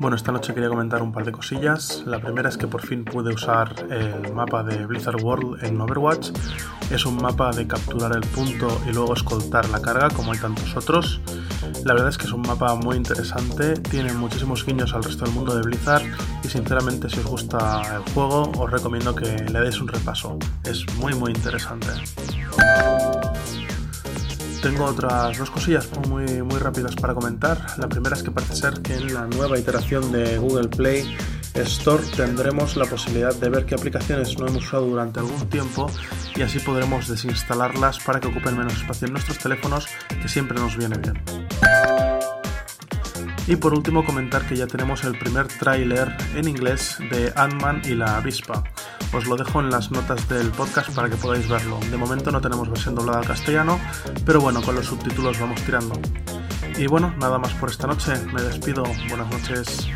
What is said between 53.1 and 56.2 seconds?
al castellano, pero bueno, con los subtítulos vamos tirando.